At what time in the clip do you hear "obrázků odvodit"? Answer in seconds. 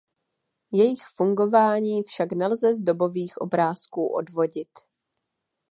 3.37-4.69